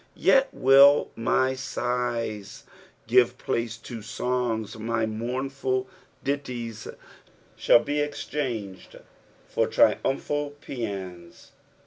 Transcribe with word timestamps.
Yet 0.17 0.51
will 0.51 1.11
my 1.15 1.53
sighs 1.53 2.63
give 3.05 3.37
place 3.37 3.77
to 3.77 4.01
songs, 4.01 4.75
my 4.79 5.05
mournful 5.05 5.87
ditties 6.23 6.87
shall 7.55 7.83
be 7.83 7.99
exchanged 7.99 8.97
for 9.47 9.67
triumphal 9.67 10.55
pteanp. 10.59 11.49